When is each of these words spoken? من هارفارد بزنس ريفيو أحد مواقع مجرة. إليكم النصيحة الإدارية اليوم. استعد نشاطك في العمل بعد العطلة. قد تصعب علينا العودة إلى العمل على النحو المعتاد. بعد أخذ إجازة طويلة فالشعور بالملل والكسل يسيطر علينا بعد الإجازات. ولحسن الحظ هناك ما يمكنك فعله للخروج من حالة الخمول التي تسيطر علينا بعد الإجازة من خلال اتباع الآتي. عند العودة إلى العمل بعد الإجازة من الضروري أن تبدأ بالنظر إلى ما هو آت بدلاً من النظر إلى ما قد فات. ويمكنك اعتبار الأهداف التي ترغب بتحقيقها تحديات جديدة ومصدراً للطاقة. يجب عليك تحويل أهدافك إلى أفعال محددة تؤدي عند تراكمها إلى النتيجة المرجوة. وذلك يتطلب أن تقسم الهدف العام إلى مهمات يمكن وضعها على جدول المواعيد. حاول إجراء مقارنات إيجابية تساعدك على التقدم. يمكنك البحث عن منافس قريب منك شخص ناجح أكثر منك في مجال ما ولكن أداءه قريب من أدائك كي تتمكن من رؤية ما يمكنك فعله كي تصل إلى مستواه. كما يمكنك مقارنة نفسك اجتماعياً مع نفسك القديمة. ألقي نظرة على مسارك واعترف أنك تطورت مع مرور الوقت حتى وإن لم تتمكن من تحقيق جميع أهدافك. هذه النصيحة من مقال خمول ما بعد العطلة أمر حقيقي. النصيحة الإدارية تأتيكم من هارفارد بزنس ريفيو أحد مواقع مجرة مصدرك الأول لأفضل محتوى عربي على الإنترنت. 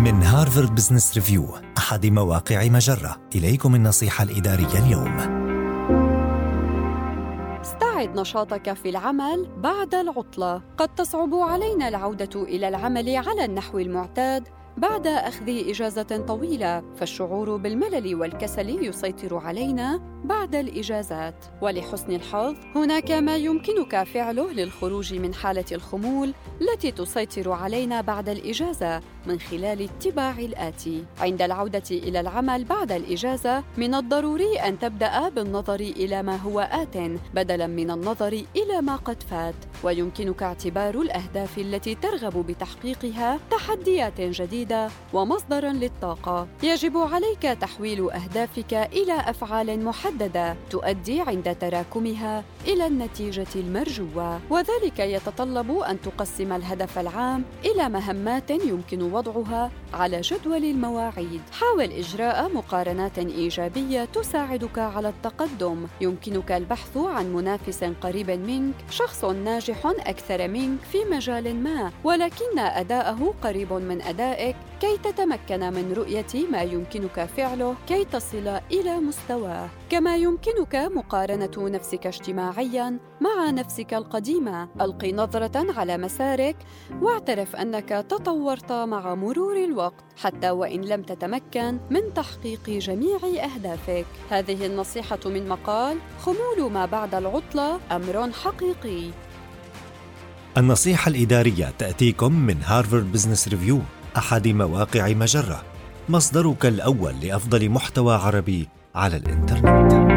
من 0.00 0.22
هارفارد 0.22 0.74
بزنس 0.74 1.14
ريفيو 1.14 1.46
أحد 1.78 2.06
مواقع 2.06 2.68
مجرة. 2.68 3.16
إليكم 3.34 3.74
النصيحة 3.74 4.24
الإدارية 4.24 4.86
اليوم. 4.86 5.16
استعد 7.60 8.18
نشاطك 8.18 8.72
في 8.72 8.88
العمل 8.88 9.48
بعد 9.56 9.94
العطلة. 9.94 10.62
قد 10.78 10.88
تصعب 10.94 11.34
علينا 11.34 11.88
العودة 11.88 12.42
إلى 12.42 12.68
العمل 12.68 13.16
على 13.16 13.44
النحو 13.44 13.78
المعتاد. 13.78 14.48
بعد 14.76 15.06
أخذ 15.06 15.68
إجازة 15.68 16.24
طويلة 16.28 16.82
فالشعور 16.96 17.56
بالملل 17.56 18.14
والكسل 18.14 18.84
يسيطر 18.84 19.36
علينا 19.36 20.00
بعد 20.24 20.54
الإجازات. 20.54 21.44
ولحسن 21.62 22.12
الحظ 22.12 22.54
هناك 22.74 23.10
ما 23.10 23.36
يمكنك 23.36 24.02
فعله 24.02 24.52
للخروج 24.52 25.14
من 25.14 25.34
حالة 25.34 25.64
الخمول 25.72 26.34
التي 26.60 26.90
تسيطر 26.90 27.52
علينا 27.52 28.00
بعد 28.00 28.28
الإجازة 28.28 29.00
من 29.26 29.40
خلال 29.40 29.82
اتباع 29.82 30.38
الآتي. 30.38 31.04
عند 31.20 31.42
العودة 31.42 31.82
إلى 31.90 32.20
العمل 32.20 32.64
بعد 32.64 32.92
الإجازة 32.92 33.64
من 33.76 33.94
الضروري 33.94 34.58
أن 34.58 34.78
تبدأ 34.78 35.28
بالنظر 35.28 35.80
إلى 35.80 36.22
ما 36.22 36.36
هو 36.36 36.60
آت 36.60 36.96
بدلاً 37.34 37.66
من 37.66 37.90
النظر 37.90 38.44
إلى 38.56 38.80
ما 38.82 38.96
قد 38.96 39.22
فات. 39.22 39.54
ويمكنك 39.84 40.42
اعتبار 40.42 41.00
الأهداف 41.00 41.58
التي 41.58 41.94
ترغب 41.94 42.46
بتحقيقها 42.46 43.38
تحديات 43.50 44.20
جديدة 44.60 44.88
ومصدراً 45.12 45.72
للطاقة. 45.72 46.46
يجب 46.62 46.96
عليك 46.96 47.42
تحويل 47.42 48.10
أهدافك 48.10 48.74
إلى 48.74 49.12
أفعال 49.12 49.84
محددة 49.84 50.56
تؤدي 50.70 51.20
عند 51.20 51.56
تراكمها 51.60 52.44
إلى 52.66 52.86
النتيجة 52.86 53.46
المرجوة. 53.56 54.40
وذلك 54.50 54.98
يتطلب 54.98 55.78
أن 55.78 56.00
تقسم 56.00 56.52
الهدف 56.52 56.98
العام 56.98 57.44
إلى 57.64 57.88
مهمات 57.88 58.50
يمكن 58.50 59.02
وضعها 59.02 59.70
على 59.94 60.20
جدول 60.20 60.64
المواعيد. 60.64 61.40
حاول 61.52 61.90
إجراء 61.92 62.52
مقارنات 62.54 63.18
إيجابية 63.18 64.04
تساعدك 64.04 64.78
على 64.78 65.08
التقدم. 65.08 65.86
يمكنك 66.00 66.52
البحث 66.52 66.96
عن 66.96 67.32
منافس 67.32 67.84
قريب 67.84 68.30
منك 68.30 68.74
شخص 68.90 69.24
ناجح 69.24 69.86
أكثر 69.86 70.48
منك 70.48 70.80
في 70.92 70.98
مجال 71.10 71.62
ما 71.62 71.92
ولكن 72.04 72.58
أداءه 72.58 73.34
قريب 73.42 73.72
من 73.72 74.02
أدائك 74.02 74.49
كي 74.80 74.98
تتمكن 74.98 75.60
من 75.60 75.92
رؤية 75.92 76.48
ما 76.50 76.62
يمكنك 76.62 77.24
فعله 77.36 77.74
كي 77.86 78.04
تصل 78.04 78.60
إلى 78.72 79.00
مستواه. 79.00 79.68
كما 79.90 80.16
يمكنك 80.16 80.74
مقارنة 80.74 81.50
نفسك 81.58 82.06
اجتماعياً 82.06 82.98
مع 83.20 83.50
نفسك 83.50 83.94
القديمة. 83.94 84.68
ألقي 84.80 85.12
نظرة 85.12 85.72
على 85.78 85.98
مسارك 85.98 86.56
واعترف 87.02 87.56
أنك 87.56 87.88
تطورت 87.88 88.72
مع 88.72 89.14
مرور 89.14 89.64
الوقت 89.64 90.04
حتى 90.16 90.50
وإن 90.50 90.80
لم 90.80 91.02
تتمكن 91.02 91.78
من 91.90 92.14
تحقيق 92.14 92.70
جميع 92.70 93.18
أهدافك. 93.24 94.06
هذه 94.30 94.66
النصيحة 94.66 95.20
من 95.26 95.48
مقال 95.48 95.98
خمول 96.18 96.72
ما 96.72 96.86
بعد 96.86 97.14
العطلة 97.14 97.80
أمر 97.92 98.32
حقيقي. 98.32 99.10
النصيحة 100.58 101.08
الإدارية 101.08 101.72
تأتيكم 101.78 102.32
من 102.32 102.56
هارفارد 102.62 103.12
بزنس 103.12 103.48
ريفيو 103.48 103.80
أحد 104.16 104.48
مواقع 104.48 105.08
مجرة 105.08 105.62
مصدرك 106.08 106.66
الأول 106.66 107.14
لأفضل 107.22 107.70
محتوى 107.70 108.14
عربي 108.14 108.68
على 108.94 109.16
الإنترنت. 109.16 110.09